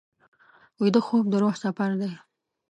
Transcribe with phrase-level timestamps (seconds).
[0.81, 2.11] ویده خوب د روح سفر دی